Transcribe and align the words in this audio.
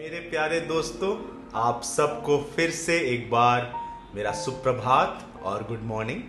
मेरे 0.00 0.18
प्यारे 0.20 0.60
दोस्तों, 0.60 1.08
आप 1.54 1.82
सबको 1.82 2.36
फिर 2.56 2.70
से 2.70 2.96
एक 2.98 3.30
बार 3.30 3.72
मेरा 4.14 4.30
सुप्रभात 4.32 5.42
और 5.42 5.62
गुड 5.68 5.82
मॉर्निंग 5.82 6.22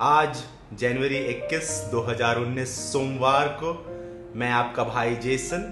आज 0.00 0.42
जनवरी 0.72 1.18
21 1.24 1.68
2019 1.90 2.64
सोमवार 2.64 3.48
को 3.62 3.72
मैं 4.36 4.50
आपका 4.50 4.84
भाई 4.84 5.16
जेसन, 5.16 5.66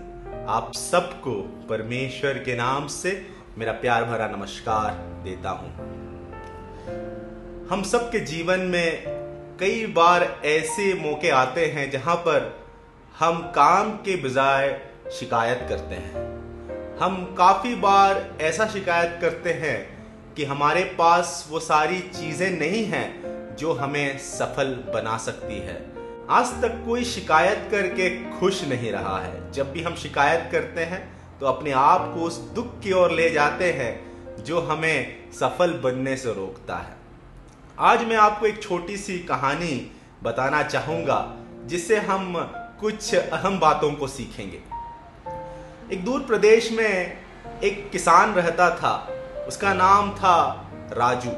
आप 0.48 0.72
सबको 0.74 1.32
परमेश्वर 1.68 2.38
के 2.38 2.56
नाम 2.56 2.86
से 2.86 3.26
मेरा 3.58 3.72
प्यार 3.72 4.04
भरा 4.04 4.26
नमस्कार 4.26 4.90
देता 5.24 5.50
हूँ। 5.50 5.72
हम 7.70 7.82
सबके 7.82 8.20
जीवन 8.20 8.60
में 8.60 9.04
कई 9.60 9.86
बार 9.86 10.40
ऐसे 10.44 10.92
मौके 10.94 11.30
आते 11.30 11.66
हैं 11.66 11.90
जहाँ 11.90 12.16
पर 12.16 12.68
हम 13.18 13.40
काम 13.54 13.90
के 13.90 14.16
बजाय 14.16 14.80
शिकायत 15.20 15.66
करते 15.68 15.94
हैं। 15.94 16.31
हम 17.02 17.24
काफ़ी 17.38 17.74
बार 17.74 18.18
ऐसा 18.40 18.66
शिकायत 18.66 19.16
करते 19.20 19.52
हैं 19.52 20.34
कि 20.34 20.44
हमारे 20.44 20.82
पास 20.98 21.46
वो 21.50 21.60
सारी 21.60 21.98
चीज़ें 22.00 22.50
नहीं 22.50 22.84
हैं 22.84 23.56
जो 23.56 23.72
हमें 23.72 24.18
सफल 24.18 24.68
बना 24.94 25.16
सकती 25.18 25.58
है। 25.58 25.74
आज 26.30 26.52
तक 26.62 26.80
कोई 26.86 27.04
शिकायत 27.04 27.66
करके 27.70 28.08
खुश 28.30 28.62
नहीं 28.64 28.92
रहा 28.92 29.18
है। 29.18 29.50
जब 29.52 29.72
भी 29.72 29.82
हम 29.82 29.94
शिकायत 29.94 30.48
करते 30.52 30.84
हैं 30.84 31.02
तो 31.40 31.46
अपने 31.46 31.72
आप 31.72 32.12
को 32.14 32.20
उस 32.20 32.38
दुख 32.54 32.78
की 32.80 32.92
ओर 32.92 33.12
ले 33.12 33.28
जाते 33.30 33.72
हैं, 33.72 34.44
जो 34.44 34.60
हमें 34.60 35.30
सफल 35.32 35.72
बनने 35.84 36.16
से 36.16 36.34
रोकता 36.34 36.76
है। 36.76 36.96
आज 37.78 38.04
मैं 38.04 38.16
आपको 38.18 38.46
एक 38.46 38.62
छोटी 38.62 38.96
सी 38.96 39.18
कहानी 39.24 39.74
बताना 40.22 40.62
चाहूँगा, 40.62 41.34
जिससे 41.64 41.96
हम 41.96 42.34
कुछ 42.80 43.14
अहम 43.14 43.58
बातों 43.60 43.92
को 43.92 44.06
सीखेंगे। 44.08 44.71
एक 45.92 46.04
दूर 46.04 46.20
प्रदेश 46.20 46.72
में 46.72 47.16
एक 47.64 47.90
किसान 47.90 48.32
रहता 48.34 48.70
था। 48.70 49.08
उसका 49.48 49.74
नाम 49.74 50.10
था 50.10 50.70
राजू। 50.92 51.30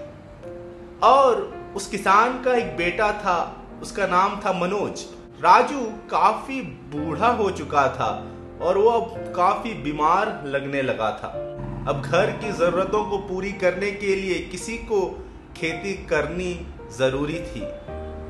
और 1.06 1.56
उस 1.77 1.87
किसान 1.87 2.42
का 2.42 2.55
एक 2.55 2.77
बेटा 2.77 3.12
था, 3.12 3.62
उसका 3.83 4.06
नाम 4.06 4.41
था 4.41 4.53
मनोज। 4.53 5.01
राजू 5.41 5.81
काफ़ी 6.11 6.61
बूढ़ा 6.62 7.29
हो 7.29 7.51
चुका 7.51 7.89
था 7.89 8.33
और 8.62 8.79
वो 8.79 8.91
अब 8.91 9.33
काफ़ी 9.37 9.75
बीमार 9.75 10.42
लगने 10.47 10.83
लगा 10.83 11.11
था। 11.11 11.29
अब 11.89 12.03
घर 12.05 12.31
की 12.31 12.53
जरूरतों 12.53 13.05
को 13.05 13.19
पूरी 13.19 13.53
करने 13.53 13.91
के 13.91 14.14
लिए 14.14 14.39
किसी 14.39 14.79
को 14.79 15.29
खेती 15.57 15.95
करनी 15.95 16.67
ज़रूरी 16.98 17.41
थी। 17.41 17.61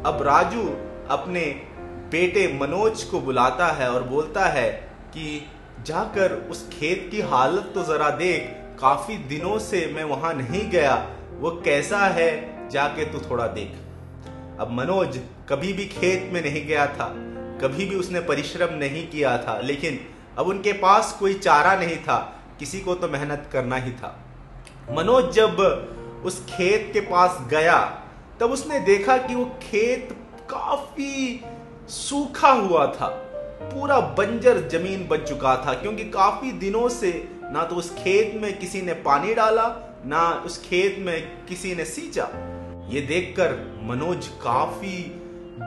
अब 0.06 0.18
राजू 0.22 0.62
अपने 1.10 1.44
बेटे 2.10 2.58
मनोज 2.60 3.02
को 3.02 3.20
बुलाता 3.20 3.66
है 3.66 3.90
और 3.90 4.02
बोलता 4.02 4.46
है 4.46 4.70
कि 5.08 5.50
जाकर 5.86 6.32
उस 6.50 6.68
खेत 6.68 7.08
की 7.10 7.20
हालत 7.20 7.70
तो 7.74 7.82
जरा 7.84 8.08
देख, 8.10 8.42
काफ़ी 8.80 9.16
दिनों 9.28 9.58
से 9.58 9.86
मैं 9.94 10.04
वहाँ 10.04 10.32
नहीं 10.34 10.68
गया। 10.70 10.94
वो 11.38 11.50
कैसा 11.64 11.98
है, 11.98 12.68
जाके 12.70 13.04
तू 13.04 13.18
थोड़ा 13.20 13.46
देख। 13.46 13.72
अब 14.60 14.70
मनोज 14.70 15.18
कभी 15.48 15.72
भी 15.72 15.84
खेत 15.86 16.30
में 16.32 16.40
नहीं 16.42 16.66
गया 16.66 16.86
था, 16.86 17.08
कभी 17.62 17.84
भी 17.84 17.96
उसने 17.96 18.20
परिश्रम 18.20 18.74
नहीं 18.74 19.06
किया 19.08 19.36
था, 19.38 19.58
लेकिन 19.58 19.98
अब 20.38 20.46
उनके 20.46 20.72
पास 20.72 21.16
कोई 21.20 21.34
चारा 21.34 21.74
नहीं 21.76 21.96
था, 21.96 22.18
किसी 22.58 22.80
को 22.80 22.94
तो 22.94 23.08
मेहनत 23.08 23.48
करना 23.52 23.76
ही 23.76 23.92
था। 23.92 24.16
मनोज 24.90 25.32
जब 25.32 25.60
उस 26.24 26.44
खेत 26.48 26.90
के 26.92 27.00
पास 27.00 27.38
गया, 27.50 27.78
तब 28.40 28.50
उसने 28.50 28.80
देखा 28.80 29.16
कि 29.16 29.34
वो 29.34 29.44
खेत 29.62 30.16
काफ़ी 30.50 31.40
सूखा 31.88 32.50
हुआ 32.50 32.86
था। 32.86 33.08
पूरा 33.70 33.98
बंजर 34.18 34.68
ज़मीन 34.68 35.06
बन 35.08 35.24
चुका 35.24 35.56
था, 35.56 35.74
क्योंकि 35.74 36.04
काफ़ी 36.04 36.52
दिनों 36.52 36.88
से 36.88 37.12
ना 37.44 37.64
तो 37.64 37.76
उस 37.76 37.90
खेत 37.94 38.40
में 38.42 38.56
किसी 38.58 38.82
ने 38.82 38.92
पानी 39.02 39.34
डाला, 39.34 39.66
ना 40.06 40.42
उस 40.46 40.58
खेत 40.62 40.96
में 40.98 41.46
किसी 41.46 41.74
ने 41.74 41.84
सींचा। 41.84 42.28
ये 42.88 43.00
देखकर 43.00 43.52
मनोज 43.82 44.26
काफ़ी 44.42 44.98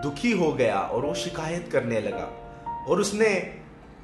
दुखी 0.03 0.31
हो 0.31 0.51
गया 0.51 0.79
और 0.79 1.05
वो 1.05 1.13
शिकायत 1.13 1.69
करने 1.71 2.01
लगा। 2.01 2.27
और 2.89 2.99
उसने 2.99 3.31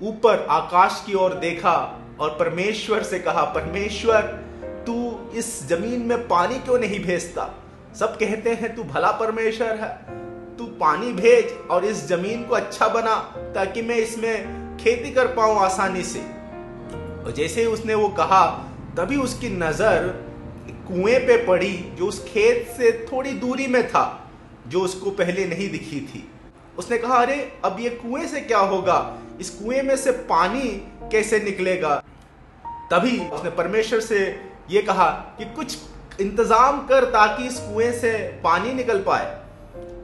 ऊपर 0.01 0.45
आकाश 0.49 1.03
की 1.07 1.13
ओर 1.13 1.33
देखा 1.33 1.75
और 2.19 2.29
परमेश्वर 2.29 3.03
से 3.03 3.19
कहा, 3.19 3.43
परमेश्वर, 3.43 4.21
तू 4.87 5.29
इस 5.35 5.67
ज़मीन 5.67 6.01
में 6.01 6.27
पानी 6.27 6.59
क्यों 6.59 6.79
नहीं 6.79 6.99
भेजता? 6.99 7.49
सब 7.99 8.17
कहते 8.17 8.49
हैं, 8.49 8.75
तू 8.75 8.83
भला 8.83 9.11
परमेश्वर 9.11 9.75
है। 9.75 9.91
पानी 10.79 11.11
भेज 11.13 11.67
और 11.71 11.85
इस 11.85 12.07
ज़मीन 12.07 12.43
को 12.43 12.55
अच्छा 12.55 12.87
बना 12.87 13.15
ताकि 13.55 13.81
मैं 13.81 13.95
इसमें 13.95 14.77
खेती 14.77 15.11
कर 15.11 15.27
पाऊँ 15.27 15.57
आसानी 15.57 16.03
से। 16.03 16.19
और 17.25 17.31
जैसे 17.31 17.61
ही 17.61 17.67
उसने 17.67 17.95
वो 17.95 18.07
कहा, 18.09 18.45
तभी 18.97 19.17
उसकी 19.17 19.49
नज़र 19.49 20.07
कुएँ 20.87 21.19
पे 21.19 21.37
पड़ी 21.45 21.73
जो 21.95 22.07
उस 22.07 22.23
खेत 22.25 22.73
से 22.77 23.07
थोड़ी 23.11 23.31
दूरी 23.31 23.67
में 23.67 23.87
था, 23.87 24.31
जो 24.67 24.81
उसको 24.81 25.11
पहले 25.11 25.45
नहीं 25.45 25.69
दिखी 25.69 25.99
थी। 25.99 26.29
उसने 26.77 26.97
कहा, 26.97 27.15
अरे, 27.15 27.53
अब 27.65 27.77
ये 27.79 27.89
कुएँ 27.89 28.27
से 28.27 28.41
क्या 28.41 28.59
होगा? 28.59 29.17
इस 29.39 29.49
कुएँ 29.49 29.81
में 29.81 29.97
से 29.97 30.11
पानी 30.11 30.61
कैसे 31.11 31.39
निकलेगा? 31.39 32.03
तभी 32.91 33.19
उसने 33.29 33.49
परमेश्वर 33.49 33.99
से 33.99 34.41
ये 34.71 34.81
कहा 34.81 35.09
कि 35.09 35.45
कुछ 35.45 35.77
इंतज़ाम 36.21 36.85
कर 36.87 37.05
ताकि 37.05 37.47
इस 37.47 37.57
कुएँ 37.57 37.91
से 37.91 38.41
पानी 38.43 38.73
निकल 38.73 38.99
पाए। 38.99 39.42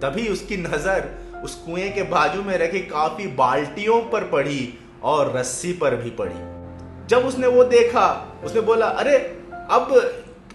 तभी 0.02 0.28
उसकी 0.28 0.58
नज़र 0.58 1.10
उस 1.44 1.56
कुएँ 1.56 1.90
के 1.90 2.04
बाजू 2.04 2.44
में 2.44 2.58
रखी 2.58 2.80
काफ़ी 2.80 3.28
बाल्टियों 3.28 4.02
पर 4.02 4.24
पड़ी 4.24 4.74
और 5.04 5.38
रस्सी 5.38 5.74
पर 5.74 5.96
भी 5.96 6.10
पड़ी। 6.10 6.60
जब 7.08 7.26
उसने 7.26 7.48
वो 7.48 7.64
देखा, 7.64 8.38
उसने 8.44 8.62
बोला, 8.62 8.86
अरे, 8.86 9.18
अब 9.70 9.88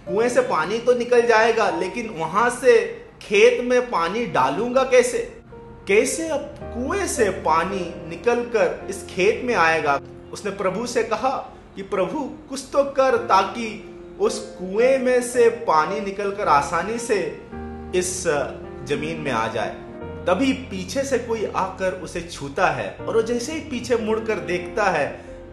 कुएँ 0.07 0.29
से 0.29 0.41
पानी 0.41 0.79
तो 0.79 0.93
निकल 0.93 1.21
जाएगा, 1.21 1.69
लेकिन 1.69 2.09
वहाँ 2.09 2.49
से 2.49 3.05
खेत 3.21 3.63
में 3.63 3.89
पानी 3.89 4.25
डालूँगा 4.25 4.83
कैसे? 4.83 5.33
कैसे 5.87 6.27
अब 6.27 6.39
कुएँ 6.61 7.07
से 7.07 7.29
पानी 7.29 8.09
निकलकर 8.09 8.87
इस 8.89 9.07
खेत 9.09 9.41
में 9.43 9.55
आएगा? 9.55 10.01
उसने 10.33 10.51
प्रभु 10.51 10.87
से 10.87 11.03
कहा 11.03 11.53
कि, 11.75 11.81
प्रभु, 11.81 12.19
कुछ 12.49 12.63
तो 12.73 12.83
कर 12.83 13.17
ताकि 13.17 13.91
उस 14.19 14.39
कुएँ 14.39 14.97
में 14.97 15.21
से 15.21 15.49
पानी 15.49 16.01
निकलकर 16.01 16.47
आसानी 16.47 16.97
से 16.97 17.41
इस 17.95 18.23
ज़मीन 18.85 19.19
में 19.19 19.31
आ 19.31 19.47
जाए। 19.47 19.75
तभी 20.27 20.51
पीछे 20.69 21.03
से 21.03 21.17
कोई 21.19 21.45
आकर 21.55 21.99
उसे 22.03 22.21
छूता 22.21 22.67
है 22.67 22.89
और 22.99 23.15
वो 23.15 23.21
जैसे 23.21 23.53
ही 23.53 23.59
पीछे 23.69 23.97
मुड़कर 23.97 24.39
देखता 24.45 24.83
है 24.83 25.07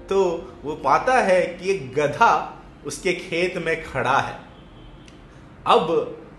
तो 0.08 0.22
वो 0.64 0.74
पाता 0.74 1.18
है 1.20 1.40
कि 1.46 1.70
एक 1.70 1.92
गधा 1.94 2.32
उसके 2.86 3.12
खेत 3.12 3.58
में 3.58 3.82
खड़ा 3.84 4.18
है। 4.18 4.34
अब 5.66 5.90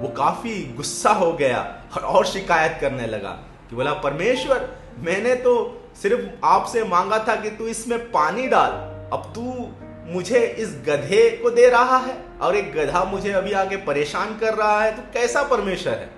वो 0.02 0.08
काफ़ी 0.08 0.62
गुस्सा 0.78 1.12
हो 1.12 1.32
गया 1.34 1.60
और 1.96 2.04
और 2.04 2.26
शिकायत 2.26 2.78
करने 2.82 3.08
लगा 3.08 3.30
कि 3.70 3.76
बोला, 3.76 3.94
परमेश्वर, 3.94 4.70
मैंने 5.00 5.36
तो 5.36 5.54
सिर्फ़ 6.02 6.46
आपसे 6.46 6.84
मांगा 6.84 7.18
था 7.28 7.36
कि 7.36 7.50
तू 7.50 7.68
इसमें 7.68 8.00
पानी 8.12 8.48
डाल। 8.48 8.72
अब 9.14 9.32
तू 9.36 9.70
मुझे 10.14 10.40
इस 10.60 10.76
गधे 10.88 11.30
को 11.38 11.50
दे 11.50 11.68
रहा 11.70 11.98
है 11.98 12.18
और 12.42 12.56
एक 12.56 12.74
गधा 12.74 13.04
मुझे 13.04 13.32
अभी 13.32 13.52
आगे 13.54 13.78
परेशान 13.78 14.38
कर 14.40 14.54
रहा 14.54 14.82
है 14.82 14.92
तो 14.96 15.02
कैसा 15.14 15.44
परमेश्वर 15.44 15.94
है? 15.94 16.10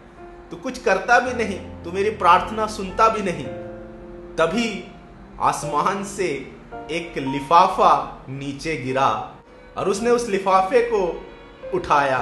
तू 0.55 0.61
कुछ 0.61 0.77
करता 0.77 1.19
भी 1.19 1.33
नहीं, 1.33 1.57
तू 1.83 1.91
मेरी 1.91 2.09
प्रार्थना 2.09 2.65
सुनता 2.67 3.07
भी 3.09 3.21
नहीं। 3.21 3.45
तभी 4.37 4.83
आसमान 5.41 6.03
से 6.03 6.27
एक 6.91 7.17
लिफाफा 7.17 7.91
नीचे 8.29 8.75
गिरा 8.77 9.09
और 9.77 9.89
उसने 9.89 10.09
उस 10.09 10.27
लिफाफे 10.29 10.81
को 10.81 11.01
उठाया। 11.73 12.19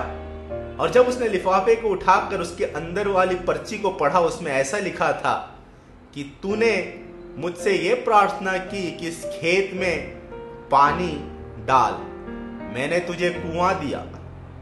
और 0.79 0.91
जब 0.91 1.07
उसने 1.07 1.27
लिफाफे 1.27 1.75
को 1.75 1.89
उठाकर 1.89 2.41
उसके 2.41 2.65
अंदर 2.65 3.07
वाली 3.07 3.35
पर्ची 3.35 3.77
को 3.77 3.89
पढ़ा, 3.91 4.19
उसमें 4.19 4.51
ऐसा 4.51 4.77
लिखा 4.77 5.11
था 5.13 5.35
कि 6.13 6.23
तूने 6.41 6.73
मुझसे 7.37 7.77
ये 7.77 7.93
प्रार्थना 8.03 8.57
की 8.57 8.89
कि 8.91 9.07
इस 9.07 9.25
खेत 9.25 9.71
में 9.73 10.09
पानी 10.71 11.13
डाल। 11.65 11.93
मैंने 12.73 12.99
तुझे 12.99 13.29
कुआँ 13.29 13.73
दिया, 13.79 14.05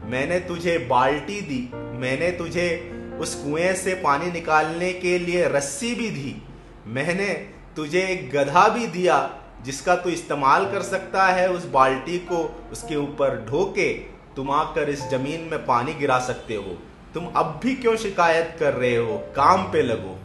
मैंने 0.04 0.40
तुझे 0.40 0.78
बाल्टी 0.78 1.40
दी, 1.40 1.68
मैंने 1.74 2.30
तुझे 2.30 2.98
उस 3.22 3.34
कुएँ 3.34 3.72
से 3.74 3.94
पानी 3.94 4.30
निकालने 4.30 4.92
के 4.92 5.18
लिए 5.18 5.48
रस्सी 5.48 5.94
भी 5.94 6.10
दी। 6.10 6.42
मैंने 6.86 7.28
तुझे 7.76 8.00
एक 8.00 8.30
गधा 8.30 8.68
भी 8.68 8.86
दिया, 8.86 9.38
जिसका 9.64 9.96
तू 9.96 10.10
इस्तेमाल 10.10 10.64
कर 10.72 10.82
सकता 10.82 11.26
है 11.26 11.50
उस 11.50 11.66
बाल्टी 11.66 12.18
को 12.18 12.68
उसके 12.72 12.96
ऊपर 12.96 13.44
ढोके 13.50 13.92
तुम 14.36 14.50
आकर 14.50 14.88
इस 14.88 15.08
ज़मीन 15.08 15.48
में 15.50 15.66
पानी 15.66 15.94
गिरा 15.94 16.18
सकते 16.18 16.54
हो। 16.54 16.78
तुम 17.14 17.26
अब 17.26 17.60
भी 17.62 17.74
क्यों 17.74 17.96
शिकायत 17.96 18.56
कर 18.60 18.74
रहे 18.74 18.96
हो? 18.96 19.18
काम 19.36 19.62
पे 19.72 19.82
लगो। 19.82 20.18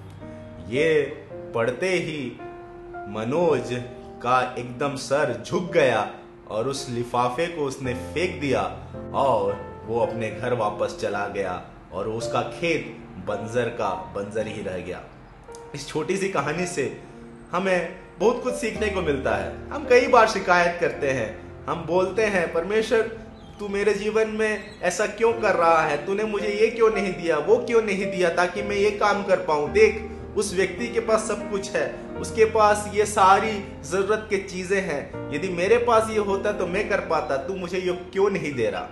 ये 0.69 1.03
पढ़ते 1.55 1.89
ही 1.89 2.37
मनोज 3.09 3.83
का 4.23 4.55
एकदम 4.59 4.95
सर 4.95 5.43
झुक 5.47 5.71
गया 5.71 6.11
और 6.47 6.67
उस 6.67 6.89
लिफाफे 6.89 7.47
को 7.47 7.61
उसने 7.61 7.93
फेंक 7.93 8.41
दिया 8.41 8.61
और 9.13 9.65
वो 9.85 9.99
अपने 9.99 10.31
घर 10.31 10.53
वापस 10.53 10.97
चला 11.01 11.27
गया। 11.27 11.65
और 11.97 12.07
उसका 12.07 12.41
खेत 12.41 12.97
बंजर 13.27 13.69
का 13.69 13.89
बंजर 13.89 14.47
ही 14.47 14.61
रह 14.61 14.77
गया। 14.77 15.03
इस 15.75 15.87
छोटी 15.87 16.17
सी 16.17 16.29
कहानी 16.29 16.65
से 16.65 17.01
हमें 17.51 17.95
बहुत 18.19 18.43
कुछ 18.43 18.53
सीखने 18.53 18.89
को 18.89 19.01
मिलता 19.01 19.35
है। 19.35 19.69
हम 19.69 19.87
कई 19.89 20.07
बार 20.07 20.27
शिकायत 20.27 20.77
करते 20.81 21.09
हैं। 21.11 21.29
हम 21.65 21.85
बोलते 21.85 22.25
हैं, 22.25 22.53
परमेश्वर, 22.53 23.01
तू 23.59 23.67
मेरे 23.67 23.93
जीवन 23.93 24.29
में 24.29 24.79
ऐसा 24.81 25.05
क्यों 25.05 25.33
कर 25.33 25.55
रहा 25.55 25.81
है? 25.81 26.05
तूने 26.05 26.23
मुझे 26.23 26.47
ये 26.47 26.67
क्यों 26.67 26.89
नहीं 26.91 27.13
दिया? 27.13 27.37
वो 27.37 27.57
क्यों 27.57 27.81
नहीं 27.81 28.05
दिया 28.11 28.29
ताकि 28.29 28.61
मैं 28.61 28.75
ये 28.75 28.91
काम 28.91 29.23
कर 29.23 29.37
पाऊँ? 29.37 29.71
देख, 29.71 30.09
उस 30.37 30.53
व्यक्ति 30.53 30.87
के 30.87 30.99
पास 30.99 31.27
सब 31.27 31.51
कुछ 31.51 31.71
है। 31.71 31.95
उसके 32.21 32.45
पास 32.45 32.91
ये 32.93 33.05
सारी 33.05 33.63
ज़रूरत 33.83 34.27
के 34.29 34.37
चीज़ें 34.37 34.81
हैं। 34.81 35.33
यदि 35.33 35.49
मेरे 35.49 35.77
पास 35.77 36.09
ये 36.09 36.17
होता 36.17 36.51
तो 36.51 36.67
मैं 36.67 36.89
कर 36.89 36.99
पाता। 36.99 37.37
तू 37.37 37.55
मुझे 37.55 37.77
ये 37.77 37.93
क्यों 37.93 38.29
नहीं 38.29 38.53
दे 38.53 38.69
रहा? 38.69 38.87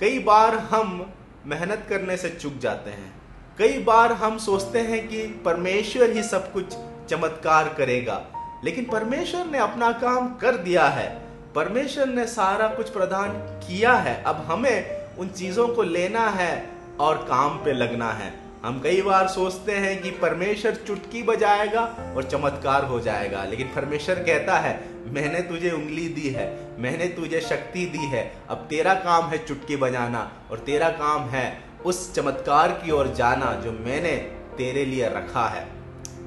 कई 0.00 0.18
बार 0.18 0.54
हम 0.54 1.12
मेहनत 1.46 1.86
करने 1.88 2.16
से 2.16 2.28
चुक 2.30 2.58
जाते 2.58 2.90
हैं। 2.90 3.12
कई 3.58 3.78
बार 3.78 4.12
हम 4.12 4.38
सोचते 4.38 4.80
हैं 4.80 5.06
कि 5.08 5.22
परमेश्वर 5.44 6.10
ही 6.10 6.22
सब 6.22 6.52
कुछ 6.52 6.76
चमत्कार 7.08 7.68
करेगा, 7.68 8.20
लेकिन 8.64 8.84
परमेश्वर 8.84 9.46
ने 9.46 9.58
अपना 9.58 9.90
काम 9.92 10.34
कर 10.34 10.56
दिया 10.56 10.86
है। 10.88 11.08
परमेश्वर 11.54 12.06
ने 12.06 12.26
सारा 12.26 12.68
कुछ 12.68 12.90
प्रदान 12.90 13.32
किया 13.60 13.92
है। 13.92 14.22
अब 14.22 14.44
हमें 14.48 15.16
उन 15.18 15.28
चीज़ों 15.28 15.68
को 15.68 15.82
लेना 15.82 16.28
है 16.28 16.70
और 17.00 17.16
काम 17.28 17.58
पे 17.64 17.72
लगना 17.72 18.10
है। 18.12 18.32
हम 18.64 18.78
कई 18.80 19.00
बार 19.02 19.26
सोचते 19.28 19.72
हैं 19.72 20.00
कि 20.02 20.10
परमेश्वर 20.10 20.74
चुटकी 20.86 21.22
बजाएगा 21.22 21.80
और 22.16 22.24
चमत्कार 22.24 22.84
हो 22.84 23.00
जाएगा, 23.00 23.44
लेकिन 23.44 23.66
परमेश्वर 23.66 24.18
कहता 24.18 24.58
है, 24.58 24.72
मैंने 25.12 25.40
तुझे 25.40 25.70
उंगली 25.70 26.06
दी 26.08 26.28
है, 26.28 26.46
मैंने 26.78 27.08
तुझे 27.08 27.40
शक्ति 27.40 27.84
दी 27.86 28.06
है, 28.06 28.22
अब 28.50 28.66
तेरा 28.70 28.94
काम 29.00 29.28
है 29.30 29.44
चुटकी 29.46 29.76
बजाना 29.76 30.30
और 30.50 30.58
तेरा 30.58 30.88
काम 30.94 31.28
है 31.28 31.46
उस 31.84 32.14
चमत्कार 32.14 32.72
की 32.74 32.90
ओर 32.90 33.12
जाना 33.14 33.52
जो 33.64 33.72
मैंने 33.80 34.16
तेरे 34.56 34.84
लिए 34.84 35.08
रखा 35.08 35.46
है। 35.48 35.66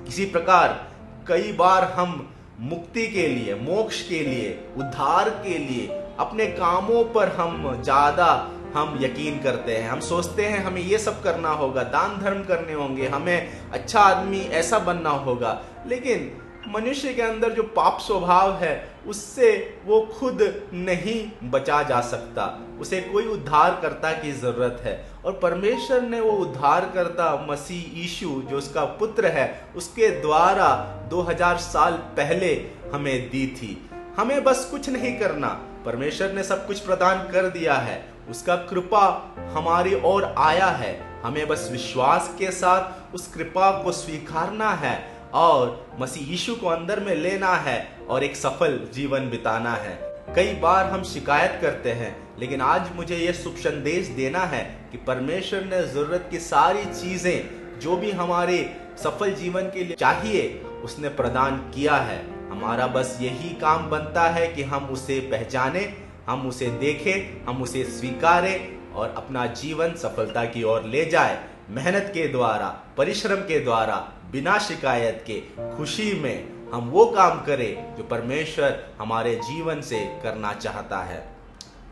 इसी 0.08 0.26
प्रकार 0.26 0.80
कई 1.28 1.52
बार 1.54 1.84
हम 1.92 2.28
मुक्ति 2.60 3.08
के 3.08 3.28
लिए, 3.28 3.56
मोक्ष 3.56 4.02
के 4.02 4.20
लिए, 4.20 4.60
उद्धार 4.78 5.30
के 5.30 5.58
लिए 5.58 5.88
अपने 6.20 6.46
कामों 6.48 7.04
पर 7.06 7.30
हम 7.30 7.82
ज़्यादा 7.84 8.30
हम 8.78 8.98
यकीन 9.02 9.44
करते 9.44 9.78
हैं, 9.78 9.90
हम 9.90 10.00
सोचते 10.00 10.46
हैं 10.46 10.64
हमें 10.64 10.82
ये 10.82 10.98
सब 10.98 11.24
करना 11.24 11.50
होगा, 11.50 11.84
दान 11.84 12.20
धर्म 12.22 12.44
करने 12.44 12.74
होंगे, 12.74 13.08
हमें 13.08 13.62
अच्छा 13.72 14.00
आदमी 14.00 14.40
ऐसा 14.40 14.80
बनना 14.80 15.10
होगा। 15.10 15.62
लेकिन 15.88 16.38
मनुष्य 16.70 17.14
के 17.14 17.22
अंदर 17.22 17.50
जो 17.50 17.64
पाप 17.64 18.00
स्वभाव 18.00 18.54
है, 18.54 18.90
उससे 19.08 19.78
वो 19.86 20.02
खुद 20.02 20.70
नहीं 20.74 21.50
बचा 21.50 21.84
जा 21.84 22.02
सकता। 22.02 22.68
उसे 22.80 23.02
कोई 23.02 23.28
उद्धार 23.28 23.80
करता 23.82 24.12
की 24.12 24.32
ज़रूरत 24.32 24.78
है। 24.84 25.06
और 25.26 25.32
परमेश्वर 25.32 26.02
ने 26.02 26.20
वो 26.20 26.32
उद्धार 26.32 26.92
करता 26.94 27.48
मसीह 27.50 28.00
यीशु, 28.02 28.44
जो 28.50 28.58
उसका 28.58 28.86
पुत्र 28.86 29.26
है, 29.26 29.62
उसके 29.76 30.22
द्वारा 30.22 31.00
2000 31.10 31.58
साल 31.58 31.94
पहले 31.94 32.66
हमें 32.94 33.30
दी 33.30 33.48
थी। 33.48 33.90
हमें 34.18 34.44
बस 34.44 34.68
कुछ 34.72 34.90
नहीं 34.90 35.20
करना। 35.20 35.48
परमेश्वर 35.86 36.32
ने 36.32 36.44
सब 36.44 36.68
कुछ 36.68 36.80
प्रदान 36.80 37.18
कर 37.32 37.44
दिया 37.44 37.74
है। 37.74 38.17
उसका 38.30 38.56
कृपा 38.70 39.06
हमारी 39.54 39.94
ओर 40.06 40.24
आया 40.38 40.68
है। 40.68 40.96
हमें 41.24 41.48
बस 41.48 41.68
विश्वास 41.72 42.34
के 42.40 42.52
साथ 42.52 43.16
उस 43.16 43.28
कृपा 43.28 43.72
को 43.84 43.92
स्वीकारना 43.92 44.70
है 44.72 44.98
और 45.34 45.96
मसीह 46.00 46.30
यीशु 46.32 46.56
को 46.56 46.68
अंदर 46.68 47.00
में 47.00 47.16
लेना 47.16 47.54
है 47.58 47.78
और 48.10 48.24
एक 48.24 48.36
सफल 48.36 48.80
जीवन 48.94 49.30
बिताना 49.30 49.74
है। 49.76 49.96
कई 50.36 50.54
बार 50.54 50.86
हम 50.86 51.04
शिकायत 51.04 51.58
करते 51.62 51.92
हैं, 51.92 52.16
लेकिन 52.40 52.62
आज 52.62 52.90
मुझे 52.96 53.16
यह 53.16 53.32
शुभ 53.34 53.56
संदेश 53.56 54.08
देना 54.08 54.40
है 54.46 54.64
कि 54.92 54.98
परमेश्वर 54.98 55.64
ने 55.64 55.82
ज़रूरत 55.84 56.28
की 56.32 56.40
सारी 56.40 56.86
चीज़ें, 56.86 57.80
जो 57.80 57.98
भी 57.98 58.12
हमारे 58.12 58.58
सफल 59.04 59.34
जीवन 59.34 59.70
के 59.70 59.84
लिए 59.84 59.96
चाहिए, 59.96 60.62
उसने 60.84 61.10
प्रदान 61.10 61.58
किया 61.76 61.96
है। 61.96 62.20
हमारा 62.50 62.88
बस 62.88 63.18
यही 63.22 63.50
काम 63.50 63.90
बनता 63.90 64.22
है 64.30 64.48
कि 64.48 64.64
हम 64.64 64.86
उसे 64.86 65.20
पहचाने 65.32 65.82
हम 66.30 66.48
उसे 66.48 66.68
देखें, 66.68 67.46
हम 67.46 67.62
उसे 67.62 67.84
स्वीकारें 67.84 68.92
और 68.92 69.14
अपना 69.18 69.46
जीवन 69.46 69.94
सफलता 69.94 70.46
की 70.46 70.64
ओर 70.64 70.84
ले 70.84 71.06
जाए। 71.06 71.44
मेहनत 71.70 72.12
के 72.14 72.28
द्वारा, 72.28 72.68
परिश्रम 72.98 73.36
के 73.36 73.60
द्वारा, 73.60 73.96
बिना 74.32 74.58
शिकायत 74.60 75.24
के, 75.28 75.42
खुशी 75.78 76.14
में 76.20 76.50
हम 76.74 76.90
वो 76.90 77.06
काम 77.06 77.42
करें 77.42 77.96
जो 77.96 78.04
परमेश्वर 78.04 78.90
हमारे 79.00 79.36
जीवन 79.36 79.82
से 79.82 80.00
करना 80.24 80.54
चाहता 80.54 81.00
है। 81.00 81.28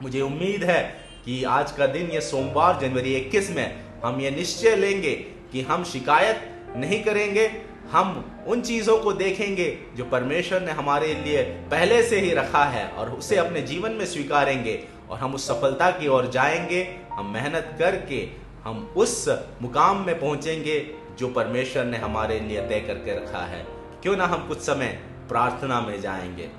मुझे 0.02 0.22
उम्मीद 0.22 0.64
है 0.64 0.84
कि 1.26 1.44
आज 1.44 1.72
का 1.72 1.88
दिन 1.88 2.12
ये 2.12 2.22
सोमवार 2.22 2.80
जनवरी 2.82 3.14
21 3.16 3.50
में 3.52 3.84
हम 4.04 4.22
ये 4.22 4.32
निश्चय 4.32 4.76
लेंगे 4.76 5.14
कि 5.52 5.62
हम 5.62 5.84
शिकायत 5.84 6.52
नहीं 6.76 7.04
करेंगे 7.04 7.48
हम 7.92 8.36
उन 8.48 8.62
चीज़ों 8.62 8.98
को 8.98 9.14
देखेंगे 9.14 9.78
जो 9.96 10.06
परमेश्वर 10.06 10.62
ने 10.62 10.72
हमारे 10.72 11.14
लिए 11.14 11.44
पहले 11.44 12.04
से 12.04 12.20
ही 12.20 12.34
रखा 12.34 12.64
है 12.66 12.88
और 12.90 13.10
उसे 13.10 13.38
अपने 13.38 13.62
जीवन 13.62 13.92
में 13.92 14.06
स्वीकारेंगे 14.06 14.84
और 15.10 15.18
हम 15.18 15.36
उस 15.36 15.48
सफलता 15.48 15.92
की 15.92 16.08
ओर 16.08 16.28
जाएँगे। 16.28 16.96
हम 17.12 17.34
मेहनत 17.34 17.76
करके 17.80 18.28
हम 18.64 18.94
उस 18.98 19.30
मुकाम 19.62 20.06
में 20.06 20.20
पहुँचेंगे 20.20 20.92
जो 21.20 21.28
परमेश्वर 21.28 21.86
ने 21.86 21.98
हमारे 21.98 22.40
लिए 22.40 22.62
तय 22.62 22.80
करके 22.80 23.16
रखा 23.16 23.40
है। 23.40 23.66
क्यों 24.04 24.18
ना 24.18 24.26
हम 24.26 24.48
कुछ 24.48 24.60
समय 24.60 24.88
प्रार्थना 25.30 25.82
में 25.82 26.02
जाएँगे। 26.02 26.50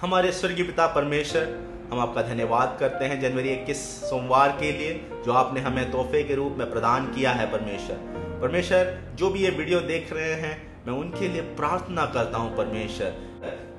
हमारे 0.00 0.32
स्वर्गीय 0.32 0.64
पिता 0.64 0.86
परमेश्वर, 0.86 1.42
हम 1.92 2.00
आपका 2.00 2.22
धन्यवाद 2.22 2.76
करते 2.80 3.04
हैं 3.04 3.20
जनवरी 3.20 3.48
21 3.48 3.76
सोमवार 4.00 4.48
के 4.60 4.72
लिए, 4.72 5.06
जो 5.26 5.32
आपने 5.32 5.60
हमें 5.60 5.90
तोहफे 5.90 6.22
के 6.22 6.34
रूप 6.34 6.56
में 6.58 6.70
प्रदान 6.70 7.06
किया 7.06 7.30
है 7.30 7.52
परमेश्वर। 7.52 8.27
परमेश्वर, 8.40 8.98
जो 9.14 9.30
भी 9.30 9.40
ये 9.40 9.50
वीडियो 9.50 9.80
देख 9.80 10.12
रहे 10.12 10.32
हैं, 10.32 10.56
मैं 10.86 10.94
उनके 10.94 11.28
लिए 11.28 11.42
प्रार्थना 11.56 12.04
करता 12.06 12.38
हूँ 12.38 12.56
परमेश्वर। 12.56 13.10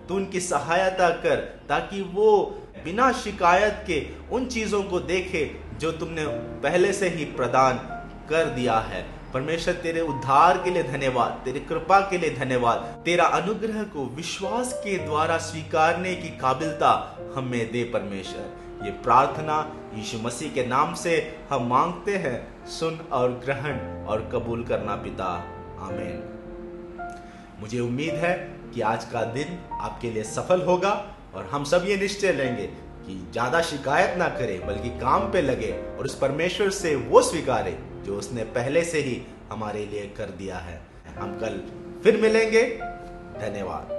तू 0.08 0.16
उनकी 0.16 0.40
सहायता 0.40 1.10
कर, 1.10 1.36
ताकि 1.70 2.02
वो 2.02 2.44
बिना 2.84 3.12
शिकायत 3.12 3.84
के 3.88 4.02
उन 4.32 4.46
चीज़ों 4.46 4.84
को 4.84 5.00
देखे 5.00 5.56
जो 5.80 5.92
तुमने 5.92 6.26
पहले 6.64 6.94
से 6.94 7.10
ही 7.10 7.26
प्रदान 7.26 7.78
कर 8.30 8.46
दिया 8.46 8.78
है। 8.80 9.02
परमेश्वर, 9.34 9.74
तेरे 9.74 10.02
उद्धार 10.02 10.58
के 10.58 10.70
लिए 10.70 10.84
धन्यवाद, 10.84 11.42
तेरी 11.46 11.60
कृपा 11.60 12.00
के 12.02 12.18
लिए 12.18 12.30
धन्यवाद, 12.36 13.02
तेरा 13.06 13.26
अनुग्रह 13.26 13.84
को 13.84 14.06
विश्वास 14.06 14.74
के 14.74 14.98
द्वारा 14.98 15.38
स्वीकारने 15.38 16.16
की 16.16 16.30
काबिलता 16.38 16.92
हमें 17.36 17.72
दे 17.72 17.84
परमेश्वर। 17.84 18.86
ये 18.86 18.92
प्रार्थना 19.04 19.62
यीशु 19.96 20.18
मसीह 20.18 20.52
के 20.54 20.66
नाम 20.66 20.94
से 20.94 21.16
हम 21.50 21.68
मांगते 21.68 22.16
हैं, 22.16 22.66
सुन 22.70 23.00
और 23.12 23.32
ग्रहण 23.46 24.06
और 24.06 24.30
कबूल 24.34 24.64
करना 24.64 24.96
पिता। 24.96 25.26
आमीन। 25.82 26.22
मुझे 27.62 27.80
उम्मीद 27.80 28.14
है 28.16 28.34
कि 28.74 28.82
आज 28.82 29.06
का 29.06 29.24
दिन 29.34 29.58
आपके 29.72 30.12
लिए 30.12 30.24
सफल 30.26 30.62
होगा 30.62 30.92
और 31.36 31.46
हम 31.46 31.64
सब 31.64 31.86
ये 31.88 31.98
निश्चय 31.98 32.34
लेंगे 32.34 32.66
कि 32.66 33.16
ज़्यादा 33.32 33.62
शिकायत 33.62 34.18
ना 34.18 34.28
करे, 34.30 34.60
बल्कि 34.60 34.90
काम 35.00 35.32
पे 35.32 35.42
लगे 35.42 35.72
और 35.98 36.06
उस 36.06 36.18
परमेश्वर 36.18 36.70
से 36.72 36.96
वो 36.96 37.22
स्वीकारे 37.22 37.78
जो 38.06 38.18
उसने 38.18 38.44
पहले 38.56 38.84
से 38.84 39.00
ही 39.00 39.22
हमारे 39.52 39.86
लिए 39.86 40.06
कर 40.18 40.30
दिया 40.38 40.58
है। 40.58 40.82
हम 41.18 41.40
कल 41.40 41.62
फिर 42.04 42.22
मिलेंगे। 42.22 42.64
धन्यवाद। 43.40 43.99